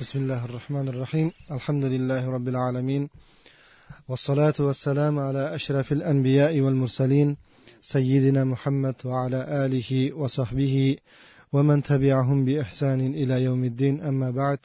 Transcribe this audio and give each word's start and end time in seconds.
بسم 0.00 0.19
الله 0.19 0.45
الرحمن 0.45 0.87
الرحيم 0.87 1.31
الحمد 1.51 1.83
لله 1.83 2.29
رب 2.35 2.47
العالمين 2.47 3.09
والصلاة 4.09 4.53
والسلام 4.59 5.19
على 5.19 5.55
أشرف 5.55 5.91
الأنبياء 5.91 6.59
والمرسلين 6.59 7.37
سيدنا 7.81 8.43
محمد 8.43 8.95
وعلى 9.05 9.65
آله 9.65 10.13
وصحبه 10.13 10.97
ومن 11.53 11.83
تبعهم 11.83 12.45
بإحسان 12.45 12.99
إلى 13.13 13.43
يوم 13.43 13.63
الدين 13.63 14.01
أما 14.01 14.31
بعد 14.31 14.59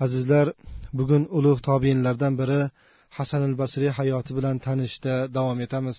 azizlar 0.00 0.52
bugun 0.92 1.24
ulug' 1.38 1.62
tobiinlardan 1.68 2.34
biri 2.40 2.70
hasan 3.18 3.42
al 3.48 3.54
basriy 3.62 3.90
hayoti 3.98 4.32
bilan 4.38 4.56
tanishishda 4.66 5.14
davom 5.36 5.58
etamiz 5.66 5.96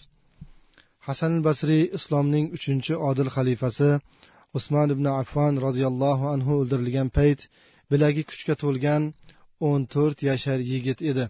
hasan 1.07 1.31
al 1.37 1.43
basriy 1.49 1.83
islomning 1.97 2.45
uchinchi 2.57 2.93
odil 3.09 3.29
xalifasi 3.35 3.89
usmon 4.57 4.89
ibn 4.95 5.05
affon 5.21 5.53
roziyallohu 5.65 6.25
anhu 6.33 6.51
o'ldirilgan 6.61 7.09
payt 7.17 7.39
bilagi 7.91 8.23
kuchga 8.29 8.55
to'lgan 8.63 9.03
o'n 9.69 9.81
to'rt 9.93 10.19
yashar 10.29 10.59
yigit 10.71 10.99
edi. 11.11 11.25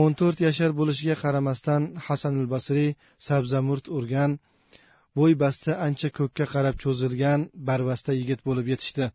o'n 0.00 0.12
to'rt 0.20 0.38
yashar 0.46 0.70
bo'lishiga 0.78 1.16
qaramasdan 1.22 1.82
hasan 2.06 2.34
al 2.42 2.48
basriy 2.54 2.90
sabzamurt 3.26 3.86
urgan 3.98 4.30
bo'y 5.18 5.32
basti 5.42 5.70
ancha 5.86 6.08
ko'kka 6.18 6.46
qarab 6.54 6.76
cho'zilgan 6.82 7.40
barvasta 7.68 8.12
yigit 8.20 8.40
bo'lib 8.48 8.66
yetishdi. 8.72 9.06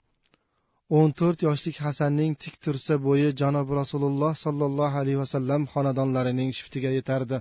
o'n 0.97 1.09
to'rt 1.19 1.39
yoshlik 1.47 1.77
hasanning 1.85 2.31
tik 2.43 2.55
tursa 2.63 2.93
bo'yi 3.07 3.27
janobi 3.41 3.73
rasululloh 3.81 4.33
sollallohu 4.45 4.95
alayhi 5.01 5.19
vasallam 5.23 5.61
xonadonlarining 5.73 6.49
shiftiga 6.57 6.91
yetardi. 6.97 7.37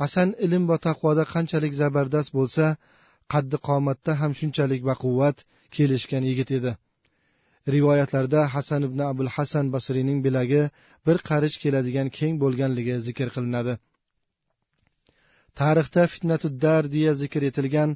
Hasan 0.00 0.28
ilm 0.44 0.64
va 0.70 0.76
taqvoda 0.86 1.24
qanchalik 1.34 1.72
zabardast 1.82 2.30
bo'lsa 2.38 2.64
qaddi 3.32 3.56
qomatda 3.68 4.12
ham 4.20 4.32
shunchalik 4.40 4.82
baquvvat 4.90 5.36
kelishgan 5.74 6.24
yigit 6.30 6.50
edi. 6.58 6.72
Rivoyatlarda 7.74 8.40
hasan 8.54 8.82
ibn 8.88 9.00
abul 9.10 9.30
hasan 9.36 9.72
basriyning 9.74 10.18
bilagi 10.26 10.62
bir 11.06 11.16
qarich 11.28 11.56
keladigan 11.62 12.08
keng 12.18 12.34
bo'lganligi 12.42 12.96
zikr 13.06 13.28
qilinadi. 13.36 13.74
Tarixda 15.60 16.02
fitnatuddar 16.12 16.82
deya 16.94 17.12
zikr 17.22 17.42
etilgan 17.50 17.90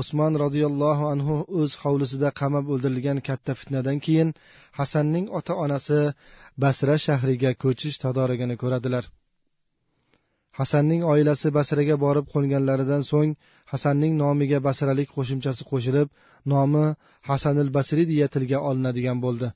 usmon 0.00 0.32
roziyallohu 0.44 1.04
anhu 1.14 1.36
o'z 1.60 1.72
hovlisida 1.82 2.28
qamab 2.40 2.66
o'ldirilgan 2.72 3.18
katta 3.28 3.52
fitnadan 3.60 3.98
keyin 4.06 4.28
hasanning 4.78 5.26
ota 5.38 5.54
onasi 5.64 6.00
basra 6.62 6.96
shahriga 7.06 7.50
ko'chish 7.62 7.96
tadorigini 8.04 8.56
ko'radilar. 8.62 9.04
Hasanning 10.58 11.02
oilasi 11.12 11.48
basraga 11.58 11.96
borib 12.04 12.26
qo'nganlaridan 12.34 13.02
so'ng 13.10 13.30
hasanning 13.72 14.12
nomiga 14.22 14.58
basralik 14.68 15.08
qo'shimchasi 15.16 15.62
qo'shilib 15.70 16.08
nomi 16.52 16.84
hasanil 17.30 17.70
basriy 17.76 18.06
deya 18.12 18.26
tilga 18.34 18.58
olinadigan 18.68 19.18
bo'ldi. 19.24 19.48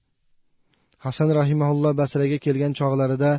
Hasan 1.06 1.28
rahimaulloh 1.40 1.92
basraga 2.02 2.38
kelgan 2.46 2.72
chog'larida 2.80 3.32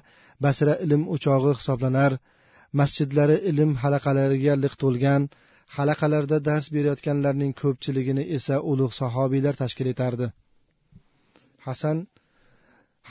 basra 0.45 0.73
ilm 0.85 1.01
o'chog'i 1.13 1.51
hisoblanar 1.59 2.11
masjidlari 2.79 3.37
ilm 3.51 3.71
halaqalariga 3.81 4.53
liq 4.63 4.73
to'lgan 4.83 5.21
halaqalarda 5.75 6.37
dars 6.47 6.65
berayotganlarning 6.75 7.51
ko'pchiligini 7.61 8.23
esa 8.37 8.55
ulug' 8.71 8.93
sahobiylar 9.01 9.53
tashkil 9.61 9.87
etardi. 9.93 10.27
Hasan 11.67 11.97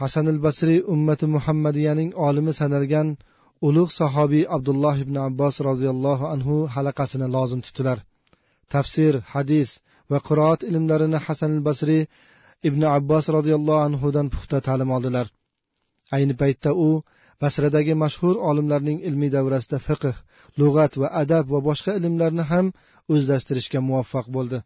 hasanil 0.01 0.39
basriy 0.47 0.81
ummati 0.95 1.27
muhammadiyaning 1.37 2.11
olimi 2.27 2.53
sanalgan 2.61 3.09
ulug' 3.63 3.93
sahobiy 4.01 4.45
abdulloh 4.57 4.97
ibn 5.05 5.17
abbos 5.29 5.55
roziyallohu 5.69 6.25
anhu 6.35 6.55
halaqasini 6.75 7.29
lozim 7.37 7.61
tutdilar. 7.67 7.99
Tafsir 8.73 9.13
hadis 9.35 9.69
va 10.11 10.19
qiroat 10.29 10.61
ilmlarini 10.71 11.19
hasan 11.27 11.51
al 11.57 11.63
basriy 11.69 12.03
ibn 12.69 12.83
abbos 12.97 13.25
roziyallohu 13.37 13.85
anhudan 13.89 14.27
puxta 14.33 14.59
ta'lim 14.67 14.91
oldilar. 14.97 15.27
Ayni 16.17 16.35
paytda 16.43 16.71
u 16.87 16.89
basradagi 17.43 17.95
mashhur 18.05 18.35
olimlarning 18.51 18.99
ilmiy 19.09 19.31
davrasida 19.37 19.79
fiqh 19.89 20.07
lug'at 20.61 20.93
va 21.01 21.09
adab 21.23 21.45
va 21.53 21.61
boshqa 21.69 21.93
ilmlarni 21.99 22.45
ham 22.53 22.67
o'zlashtirishga 23.13 23.81
muvaffaq 23.89 24.27
bo'ldi. 24.37 24.59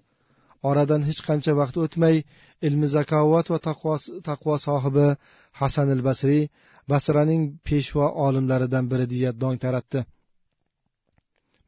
Oradan 0.68 1.02
hech 1.08 1.20
qancha 1.28 1.52
vaqt 1.60 1.76
o'tmay 1.84 2.16
ilmi 2.66 2.86
zakovat 2.96 3.46
va 3.52 3.58
taqvo 4.28 4.54
sohibi 4.66 5.08
hasan 5.60 5.88
al 5.96 6.02
basriy 6.08 6.44
basraning 6.92 7.42
peshvo 7.68 8.06
olimlaridan 8.26 8.84
biri 8.90 9.06
deya 9.12 9.30
dong 9.42 9.56
taratdi. 9.64 10.00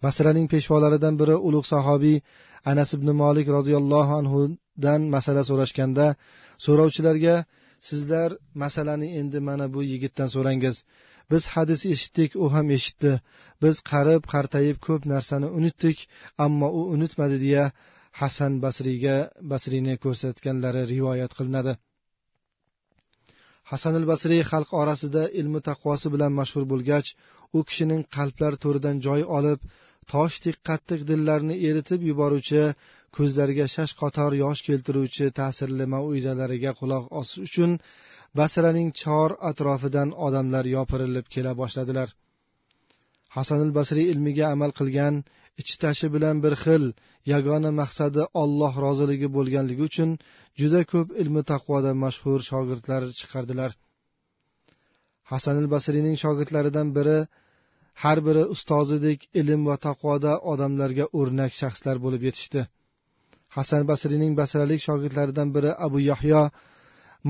Basraning 0.05 0.47
peshvolaridan 0.53 1.15
biri 1.21 1.37
ulug' 1.49 1.69
sahobiy 1.73 2.17
anas 2.71 2.91
ibn 2.97 3.09
molik 3.23 3.47
roziyallohu 3.57 4.13
anhudan 4.21 5.01
masala 5.15 5.43
so'rashganda 5.51 6.07
so'rovchilarga 6.65 7.37
sizlar 7.89 8.31
masalani 8.63 9.09
endi 9.21 9.39
mana 9.49 9.67
bu 9.75 9.81
yigitdan 9.93 10.29
so'rangiz. 10.35 10.77
Biz 11.31 11.43
hadis 11.55 11.81
eshitdik 11.93 12.31
u 12.43 12.45
ham 12.55 12.67
eshitdi. 12.77 13.13
Biz 13.63 13.77
qarib 13.91 14.23
qartayib 14.33 14.77
ko'p 14.87 15.03
narsani 15.15 15.49
unutdik 15.59 15.99
ammo 16.45 16.69
u 16.79 16.81
unutmadi 16.95 17.37
deya 17.45 17.65
hasan 18.21 18.53
basriyga 18.65 19.17
basriyni 19.53 19.95
ko'rsatganlari 20.05 20.83
rivoyat 20.93 21.33
qilinadi. 21.39 21.73
Hasan 23.73 23.95
al 24.01 24.07
basriy 24.13 24.43
xalq 24.51 24.71
orasida 24.83 25.23
ilmi 25.41 25.61
taqvosi 25.69 26.09
bilan 26.15 26.33
mashhur 26.41 26.65
bo'lgach 26.73 27.09
u 27.57 27.59
kishining 27.69 28.03
qalblar 28.17 28.53
to'ridan 28.65 28.97
joy 29.07 29.21
olib 29.39 29.61
toshdek 30.13 30.57
qattiq 30.69 31.01
dillarni 31.11 31.57
eritib 31.69 32.01
yuboruvchi 32.11 32.63
ko'zlariga 33.17 33.67
shash 33.75 33.93
qator 34.03 34.31
yosh 34.45 34.61
keltiruvchi 34.69 35.27
ta'sirli 35.41 35.85
mauizalariga 35.95 36.73
quloq 36.81 37.05
osish 37.21 37.41
uchun 37.47 37.71
basraning 38.39 38.91
chor 39.03 39.31
atrofidan 39.51 40.09
odamlar 40.27 40.65
yopirilib 40.77 41.27
kela 41.35 41.53
boshladilar. 41.61 42.09
Hasan 43.37 43.61
al 43.67 43.73
basriy 43.79 44.07
ilmiga 44.13 44.47
amal 44.55 44.71
qilgan 44.79 45.15
ichi 45.61 45.75
tashi 45.85 46.07
bilan 46.15 46.37
bir 46.45 46.55
xil 46.65 46.85
yagona 47.33 47.71
maqsadi 47.81 48.23
olloh 48.43 48.73
roziligi 48.87 49.29
bo'lganligi 49.37 49.83
uchun 49.91 50.11
juda 50.61 50.81
ko'p 50.93 51.09
ilmi 51.23 51.43
taqvoda 51.53 51.91
mashhur 52.05 52.41
shogirdlar 52.51 53.03
chiqardilar. 53.19 53.71
Hasan 55.31 55.57
al 55.63 55.69
basriyning 55.75 56.17
shogirdlaridan 56.25 56.89
biri 56.97 57.19
har 58.03 58.19
biri 58.27 58.45
ustozidek 58.55 59.19
ilm 59.41 59.61
va 59.69 59.77
taqvoda 59.87 60.33
odamlarga 60.53 61.07
o'rnak 61.19 61.53
shaxslar 61.61 61.97
bo'lib 62.05 62.23
yetishdi. 62.29 62.63
Hasan 63.57 63.83
basriyning 63.91 64.33
basralik 64.41 64.81
shogirdlaridan 64.89 65.49
biri 65.57 65.71
abu 65.87 65.99
yahyo 66.11 66.43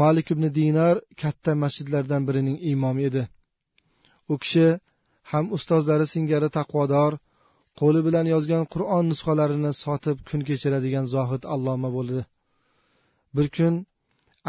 malik 0.03 0.27
ibn 0.35 0.45
dinar 0.59 0.95
katta 1.23 1.53
masjidlardan 1.65 2.23
birining 2.29 2.59
imomi 2.73 3.03
edi. 3.09 3.23
U 4.33 4.35
kishi 4.43 4.67
ham 5.31 5.45
ustozlari 5.57 6.07
singari 6.15 6.49
taqvodor 6.59 7.13
qo'li 7.81 8.01
bilan 8.07 8.27
yozgan 8.35 8.65
qur'on 8.73 9.05
nusxalarini 9.13 9.73
sotib 9.85 10.19
kun 10.29 10.41
kechiradigan 10.49 11.07
zohid 11.15 11.43
alloma 11.55 11.91
bo'ldi. 11.97 12.21
Bir 13.37 13.47
kun 13.57 13.75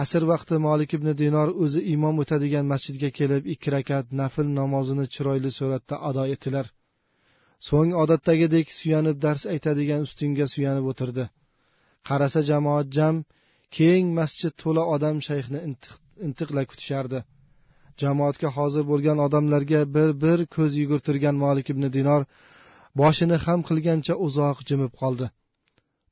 asr 0.03 0.23
vaqti 0.31 0.55
molik 0.67 0.91
ibn 0.97 1.09
dinor 1.21 1.49
o'zi 1.63 1.81
imom 1.95 2.15
o'tadigan 2.23 2.65
masjidga 2.73 3.09
kelib 3.19 3.43
ikki 3.53 3.69
rakat 3.75 4.05
nafl 4.21 4.47
namozini 4.59 5.05
chiroyli 5.13 5.51
suratda 5.59 5.95
ado 6.09 6.23
etdilar. 6.33 6.65
So'ng 7.67 7.91
odatdagidek 8.03 8.67
suyanib 8.79 9.17
dars 9.25 9.43
aytadigan 9.53 10.01
ustunga 10.07 10.45
suyanib 10.53 10.85
o'tirdi. 10.91 11.25
Qarasa 12.07 12.41
jamoat 12.51 12.87
jam 12.97 13.15
keng 13.77 14.05
masjid 14.19 14.53
to'la 14.61 14.83
odam 14.95 15.15
shayxni 15.27 15.59
intiqla 16.27 16.61
kutishardi. 16.71 17.19
Jamoatga 18.01 18.49
hozir 18.57 18.83
bo'lgan 18.91 19.17
odamlarga 19.25 19.81
bir 19.95 20.09
bir 20.23 20.39
ko'z 20.55 20.71
yugurtirgan 20.81 21.35
molik 21.43 21.67
ibn 21.73 21.83
dinor 21.97 22.21
boshini 22.99 23.37
xam 23.45 23.59
qilgancha 23.69 24.13
uzoq 24.25 24.57
jimib 24.69 24.93
qoldi. 25.01 25.27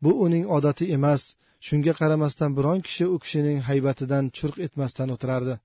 Bu 0.04 0.12
uning 0.26 0.46
odati 0.58 0.86
emas 0.98 1.22
shunga 1.68 1.94
qaramasdan 2.00 2.52
biron 2.58 2.80
kishi 2.88 3.06
u 3.14 3.16
kishining 3.24 3.60
haybatidan 3.70 4.26
churq 4.38 4.58
etmasdan 4.66 5.10
o'tirardi. 5.16 5.56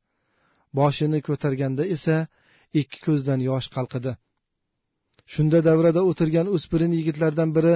Boshini 0.78 1.18
ko'targanda 1.28 1.84
esa 1.96 2.16
ikki 2.80 2.98
ko'zdan 3.06 3.40
yosh 3.48 3.68
qalqidi. 3.76 4.12
Shunda 5.32 5.58
davrada 5.68 6.00
o'tirgan 6.10 6.46
o'spirin 6.56 6.92
yigitlardan 6.98 7.50
biri 7.56 7.74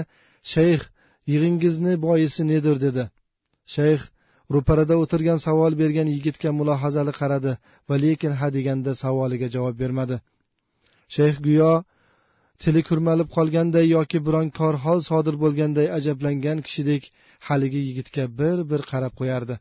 shayx 0.52 0.82
yig'ingizni 1.32 1.92
boisi 2.06 2.42
nedir? 2.52 2.76
dedi. 2.86 3.04
Shayx 3.74 4.00
ro'parada 4.54 4.94
o'tirgan 5.02 5.38
savol 5.46 5.72
bergan 5.82 6.08
yigitga 6.14 6.50
mulohazali 6.58 7.12
qaradi 7.20 7.52
va 7.88 7.96
lekin 8.04 8.32
ha 8.40 8.46
deganda 8.56 8.92
savoliga 9.02 9.48
javob 9.54 9.74
bermadi. 9.82 10.16
Shayx 11.14 11.36
go'yo 11.46 11.72
tili 12.62 12.82
kurmalib 12.88 13.28
qolganday 13.36 13.86
yoki 13.96 14.18
biron 14.26 14.48
korhol 14.60 15.00
sodir 15.10 15.36
bo'lganday 15.44 15.86
ajablangan 15.98 16.58
kishidek 16.66 17.02
haligi 17.48 17.80
yigitga 17.88 18.24
bir 18.40 18.58
bir 18.70 18.80
qarab 18.90 19.12
qo'yardi. 19.20 19.54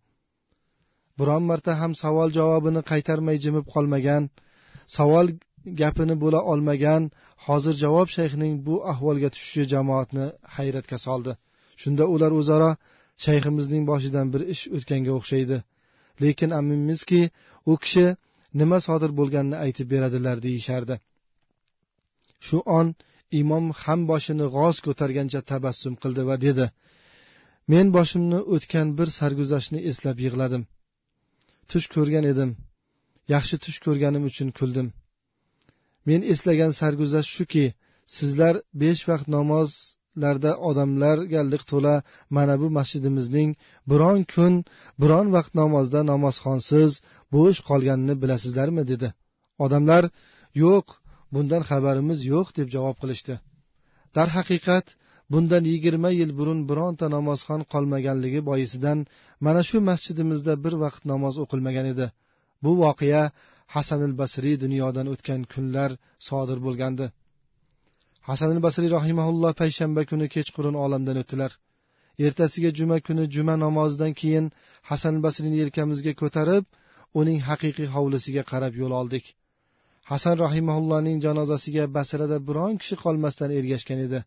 Biron 1.20 1.44
marta 1.50 1.72
ham 1.82 1.94
savol 2.04 2.30
javobini 2.38 2.82
qaytarmay 2.92 3.38
jimib 3.46 3.66
qolmagan 3.74 4.24
savol 4.98 5.28
gapini 5.82 6.16
bo'la 6.24 6.40
olmagan 6.52 7.04
hozir 7.46 7.76
javob 7.84 8.10
shayxning 8.18 8.54
bu 8.68 8.76
ahvolga 8.92 9.30
tushishi 9.36 9.64
jamoatni 9.74 10.26
hayratga 10.58 10.98
soldi. 11.06 11.32
Shunda 11.82 12.04
ular 12.14 12.32
o'zaro 12.40 12.72
shayximizning 13.26 13.84
boshidan 13.92 14.28
bir 14.34 14.42
ish 14.54 14.64
o'tganga 14.76 15.12
o'xshaydi. 15.20 15.58
Lekin 16.24 16.50
aminmizki 16.60 17.22
u 17.72 17.74
kishi 17.84 18.06
nima 18.62 18.78
sodir 18.88 19.12
bo'lganini 19.20 19.58
aytib 19.66 19.88
beradilar 19.94 20.38
deyishardi. 20.48 20.96
Shu 22.48 22.58
on 22.80 22.88
imom 23.42 23.66
ham 23.82 24.00
boshini 24.12 24.46
g'oz 24.56 24.76
ko'targancha 24.86 25.40
tabassum 25.52 25.94
qildi 26.02 26.24
va 26.30 26.36
dedi 26.46 26.66
men 27.72 27.88
boshimni 27.98 28.40
o'tgan 28.56 28.88
bir 28.98 29.08
sarguzashtni 29.20 29.80
eslab 29.90 30.18
yig'ladim. 30.26 30.64
Tush 31.70 31.88
ko'rgan 31.96 32.26
edim. 32.32 32.52
Yaxshi 33.34 33.56
tush 33.64 33.80
ko'rganim 33.86 34.24
uchun 34.30 34.50
kuldim. 34.60 34.88
Men 36.08 36.22
eslagan 36.34 36.72
sarguzasht 36.80 37.30
shuki 37.38 37.66
sizlar 38.18 38.56
besh 38.82 39.02
vaqt 39.10 39.28
namozlarda 39.36 40.52
odamlarga 40.70 41.42
liq 41.52 41.64
to'la 41.72 41.96
mana 42.36 42.56
bu 42.62 42.68
masjidimizning 42.78 43.50
biron 43.92 44.20
kun 44.34 44.54
biron 45.02 45.28
vaqt 45.36 45.54
namozda 45.62 46.00
namozxonsiz 46.12 46.92
bo'sh 47.36 47.60
qolganini 47.70 48.16
bilasizlarmi? 48.22 48.84
dedi. 48.92 49.08
Odamlar 49.66 50.04
yo'q 50.64 50.86
bundan 51.34 51.64
xabarimiz 51.70 52.20
yo'q 52.34 52.48
deb 52.58 52.68
javob 52.76 52.98
qilishdi. 53.02 53.36
Darhaqiqat 54.16 54.86
bundan 55.34 55.64
yigirma 55.72 56.10
yil 56.20 56.32
burun 56.40 56.60
bironta 56.70 57.06
namozxon 57.16 57.62
qolmaganligi 57.74 58.42
boisidan 58.50 59.00
mana 59.46 59.62
shu 59.70 59.78
masjidimizda 59.90 60.54
bir 60.64 60.74
vaqt 60.84 61.02
namoz 61.12 61.36
o'qilmagan 61.44 61.88
edi. 61.94 62.08
Bu 62.64 62.72
voqea 62.84 63.24
hasanil 63.76 64.14
basriy 64.22 64.56
dunyodan 64.64 65.08
o'tgan 65.14 65.42
kunlar 65.54 65.92
sodir 66.28 66.60
bo'lgandi. 66.66 67.06
Hasanil 68.30 68.60
basriy 68.66 68.90
rahimaulloh 68.98 69.52
payshanba 69.62 70.02
kuni 70.10 70.28
kechqurun 70.36 70.76
olamdan 70.84 71.18
o'tdilar. 71.22 71.52
Ertasiga 72.26 72.70
juma 72.80 72.98
kuni 73.08 73.24
juma 73.36 73.56
namozidan 73.66 74.14
keyin 74.22 74.46
hasan 74.90 75.16
basriyni 75.26 75.58
yelkamizga 75.64 76.14
ko'tarib 76.22 76.64
uning 77.20 77.40
haqiqiy 77.50 77.88
hovlisiga 77.96 78.44
qarab 78.52 78.74
yo'l 78.82 78.94
oldik. 79.02 79.26
Hasan 80.12 80.36
rahimaullohning 80.46 81.18
janozasiga 81.26 81.84
basrada 81.98 82.38
biron 82.48 82.74
kishi 82.82 82.96
qolmasdan 83.04 83.50
ergashgan 83.60 84.00
edi. 84.08 84.20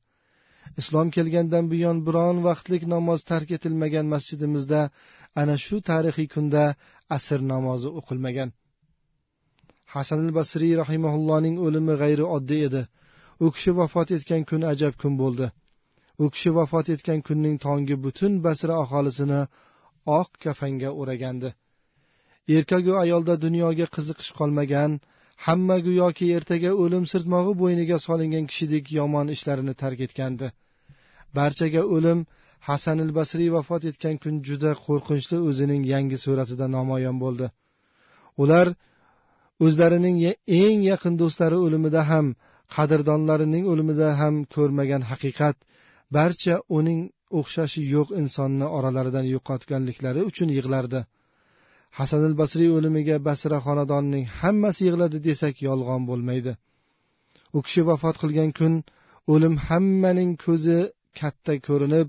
Islom 0.81 1.08
kelgandan 1.17 1.64
buyon 1.73 1.99
biron 2.06 2.37
vaqtlik 2.49 2.82
namoz 2.94 3.20
tark 3.31 3.49
etilmagan 3.56 4.06
masjidimizda 4.14 4.81
ana 5.40 5.55
shu 5.64 5.76
tarixiy 5.90 6.29
kunda 6.34 6.64
asr 7.17 7.40
namozi 7.52 7.88
o'qilmagan. 7.99 8.49
Hasan 9.94 10.20
al 10.26 10.32
basriy 10.38 10.75
rahimaullohning 10.82 11.56
o'limi 11.67 11.94
g'ayri 12.02 12.25
oddiy 12.37 12.62
edi. 12.69 12.82
U 13.44 13.46
kishi 13.55 13.73
vafot 13.81 14.08
etgan 14.17 14.43
kun 14.50 14.62
ajab 14.73 14.94
kun 15.02 15.14
bo'ldi. 15.23 15.46
U 16.23 16.25
kishi 16.34 16.50
vafot 16.58 16.87
etgan 16.94 17.20
kunning 17.26 17.56
tongi 17.67 17.96
butun 18.05 18.32
basra 18.46 18.75
aholisini 18.84 19.40
oq 20.19 20.31
kafanga 20.44 20.90
o'ragandi. 21.00 21.49
Erkagu 22.56 22.93
ayolda 23.05 23.34
dunyoga 23.44 23.87
qiziqish 23.94 24.32
qolmagan 24.38 24.93
hamma 25.46 25.76
go'yoki 25.86 26.26
ertaga 26.38 26.70
o'lim 26.82 27.04
sirtmog'i 27.12 27.52
bo'yniga 27.62 27.96
solingan 28.06 28.44
kishidek 28.50 28.84
yomon 28.98 29.26
ishlarini 29.36 29.74
tark 29.82 30.00
etgandi. 30.06 30.46
Barchaga 31.38 31.82
o'lim 31.96 32.18
hasan 32.68 32.98
il 33.04 33.10
basriy 33.18 33.50
vafot 33.56 33.82
etgan 33.90 34.16
kun 34.22 34.34
juda 34.48 34.72
qo'rqinchli 34.86 35.38
o'zining 35.48 35.82
yangi 35.92 36.18
suratida 36.24 36.66
namoyon 36.76 37.16
bo'ldi. 37.24 37.46
Ular 38.42 38.66
o'zlarining 39.66 40.16
eng 40.62 40.78
yaqin 40.90 41.14
do'stlari 41.22 41.58
o'limida 41.66 42.02
ham 42.10 42.26
qadrdonlarining 42.76 43.64
o'limida 43.72 44.08
ham 44.20 44.34
ko'rmagan 44.54 45.02
haqiqat 45.10 45.56
barcha 46.16 46.54
uning 46.78 47.00
o'xshashi 47.38 47.82
yo'q 47.94 48.08
insonni 48.22 48.66
oralaridan 48.76 49.26
yo'qotganliklari 49.34 50.20
uchun 50.30 50.48
yig'lardi. 50.56 51.00
Hasanil 51.98 52.34
basriy 52.40 52.70
o'limiga 52.76 53.16
basra 53.28 53.58
xonadonining 53.66 54.24
hammasi 54.40 54.80
yig'ladi 54.88 55.18
desak 55.28 55.54
yolg'on 55.68 56.02
bo'lmaydi. 56.10 56.52
U 57.56 57.58
kishi 57.66 57.82
vafot 57.90 58.16
qilgan 58.22 58.50
kun 58.58 58.74
o'lim 59.32 59.54
hammaning 59.68 60.32
ko'zi 60.44 60.78
katta 61.20 61.54
ko'rinib 61.68 62.08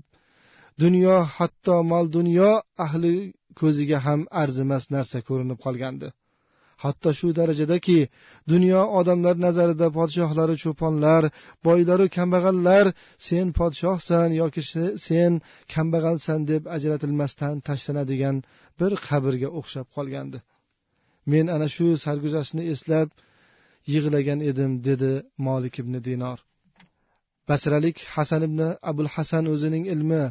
dunyo 0.82 1.16
hatto 1.36 1.76
mol 1.92 2.06
dunyo 2.16 2.50
ahli 2.86 3.14
ko'ziga 3.60 3.98
ham 4.06 4.20
arzimas 4.42 4.84
narsa 4.94 5.18
ko'rinib 5.28 5.58
qolgandi. 5.64 6.08
Hatto 6.84 7.10
shu 7.18 7.28
darajadaki 7.38 7.98
dunyo 8.52 8.80
odamlar 8.98 9.36
nazarida 9.46 9.88
podshohlari 9.98 10.56
cho'ponlar 10.64 11.22
boylaru 11.66 12.06
kambag'allar 12.16 12.86
sen 13.26 13.46
podshohsan 13.58 14.28
yoki 14.40 14.62
sen 15.06 15.32
kambag'alsan 15.74 16.40
deb 16.50 16.62
ajratilmasdan 16.76 17.54
tashlanadigan 17.68 18.36
bir 18.78 18.92
qabrga 19.06 19.48
o'xshab 19.58 19.86
qolgandi. 19.96 20.38
Men 21.32 21.46
ana 21.56 21.68
shu 21.74 21.86
sarguzashtni 22.04 22.62
eslab 22.72 23.08
yig'lagan 23.92 24.40
edim 24.50 24.72
dedi 24.88 25.12
molik 25.46 25.74
ibn 25.82 25.94
dinor. 26.08 26.38
Basralik 27.48 27.96
hasan 28.14 28.42
ibn 28.48 28.60
abul 28.90 29.08
hasan 29.14 29.44
o'zining 29.52 29.84
ilmi 29.94 30.24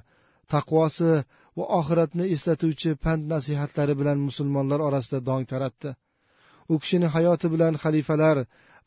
taqvosi 0.54 1.12
va 1.58 1.66
oxiratni 1.80 2.26
eslatuvchi 2.36 2.92
pand 3.04 3.24
nasihatlari 3.34 3.94
bilan 4.00 4.18
musulmonlar 4.28 4.80
orasida 4.88 5.20
dong 5.30 5.44
taratdi. 5.54 5.90
U 6.74 6.76
kishini 6.82 7.08
hayoti 7.16 7.48
bilan 7.54 7.74
xalifalar 7.84 8.38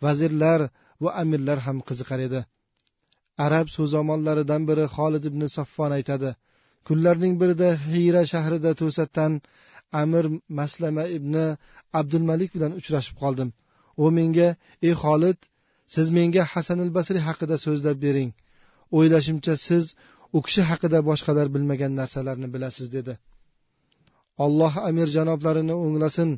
vazirlar 0.05 0.61
va 1.05 1.11
amirlar 1.23 1.59
ham 1.67 1.79
qiziqar 1.89 2.21
edi. 2.29 2.41
Arab 3.47 3.67
so'zomonlaridan 3.77 4.63
biri 4.69 4.85
xolid 4.97 5.25
ibn 5.31 5.43
saffon 5.57 5.91
aytadi 5.99 6.31
kunlarning 6.87 7.35
birida 7.41 7.69
hiyra 7.93 8.23
shahrida 8.33 8.71
to'satdan 8.81 9.33
amir 10.03 10.25
maslama 10.59 11.05
ibn 11.19 11.35
abdulmalik 12.01 12.51
bilan 12.57 12.73
uchrashib 12.81 13.17
qoldim. 13.23 13.49
U 14.03 14.07
menga 14.19 14.49
ey 14.87 14.95
xolid 15.03 15.39
siz 15.95 16.07
menga 16.19 16.43
hasanil 16.53 16.91
basriy 16.97 17.23
haqida 17.29 17.57
so'zlab 17.67 17.99
bering. 18.07 18.31
O'ylashimcha 18.97 19.55
siz 19.69 19.85
u 20.37 20.39
kishi 20.47 20.63
haqida 20.71 20.99
boshqalar 21.09 21.47
bilmagan 21.55 21.93
narsalarni 22.01 22.49
bilasiz 22.55 22.87
dedi. 22.97 23.13
Alloh 24.45 24.75
amir 24.89 25.09
janoblarini 25.17 25.75
o'nglasin 25.85 26.31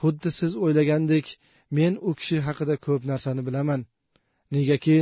xuddi 0.00 0.30
siz 0.38 0.52
o'ylagandek 0.64 1.26
men 1.78 1.92
u 2.08 2.10
kishi 2.18 2.36
haqida 2.46 2.74
ko'p 2.86 3.02
narsani 3.10 3.42
bilaman. 3.48 3.80
Negaki 4.56 4.98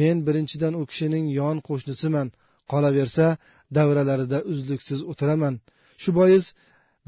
men 0.00 0.16
birinchidan 0.26 0.74
u 0.80 0.82
kishining 0.90 1.26
yon 1.40 1.56
qo'shnisiman. 1.68 2.28
Qolaversa 2.72 3.26
davralarida 3.76 4.38
uzluksiz 4.52 5.00
o'tiraman. 5.10 5.54
Shu 6.02 6.10
bois 6.18 6.44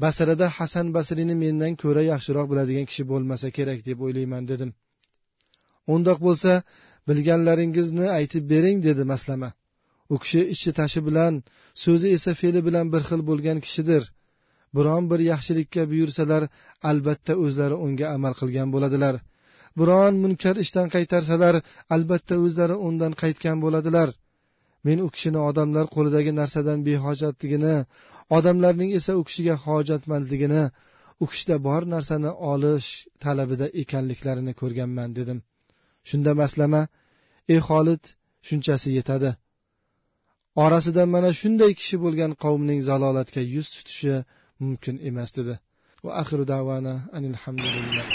basrada 0.03 0.47
hasan 0.57 0.87
basriyni 0.95 1.35
mendan 1.43 1.73
ko'ra 1.83 2.01
yaxshiroq 2.11 2.45
biladigan 2.51 2.85
kishi 2.89 3.03
bo'lmasa 3.11 3.47
kerak 3.57 3.79
deb 3.87 3.97
o'ylayman 4.05 4.43
dedim. 4.51 4.71
Undoq 5.93 6.19
bo'lsa 6.27 6.51
bilganlaringizni 7.07 8.07
aytib 8.19 8.43
bering 8.53 8.77
dedi 8.87 9.03
maslama. 9.13 9.49
U 10.13 10.15
kishi 10.23 10.41
ichi 10.55 10.71
tashi 10.79 10.99
bilan 11.07 11.33
so'zi 11.83 12.07
esa 12.17 12.31
fe'li 12.41 12.61
bilan 12.67 12.85
bir 12.93 13.01
xil 13.09 13.21
bo'lgan 13.29 13.57
kishidir. 13.65 14.03
Biron 14.77 15.03
bir 15.11 15.19
yaxshilikka 15.31 15.81
buyursalar 15.91 16.43
albatta 16.89 17.33
o'zlari 17.43 17.75
unga 17.85 18.07
amal 18.15 18.33
qilgan 18.39 18.69
bo'ladilar. 18.75 19.15
Biron 19.79 20.13
munkar 20.23 20.55
ishdan 20.63 20.87
qaytarsalar 20.95 21.55
albatta 21.95 22.35
o'zlari 22.45 22.75
undan 22.87 23.13
qaytgan 23.21 23.57
bo'ladilar. 23.65 24.09
Men 24.85 24.97
u 25.05 25.07
kishini 25.15 25.39
odamlar 25.49 25.85
qo'lidagi 25.95 26.31
narsadan 26.39 26.79
behojatligini 26.87 27.75
odamlarning 28.37 28.89
esa 28.99 29.11
u 29.19 29.21
kishiga 29.27 29.55
hojatmandligini 29.65 30.63
u 31.23 31.25
kishida 31.31 31.55
bor 31.67 31.81
narsani 31.93 32.31
olish 32.51 32.89
talabida 33.23 33.67
ekanliklarini 33.81 34.53
ko'rganman 34.61 35.09
dedim. 35.19 35.39
Shunda 36.09 36.31
maslama 36.41 36.81
ey 37.53 37.59
xolid 37.67 38.03
shunchasi 38.47 38.89
yetadi. 38.97 39.29
Orasida 40.63 41.03
mana 41.15 41.29
shunday 41.41 41.71
kishi 41.79 41.95
bo'lgan 42.03 42.31
qavmning 42.43 42.79
zalolatga 42.89 43.41
yuz 43.55 43.67
tutishi 43.75 44.15
mumkin 44.67 44.95
emas 45.09 45.29
dedi 45.37 45.55
va 46.03 46.11
axiru 46.21 46.43
davana 46.53 46.93
anilhamdulillah 47.17 48.07